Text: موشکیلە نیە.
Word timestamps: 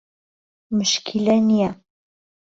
موشکیلە 0.75 1.37
نیە. 1.47 1.69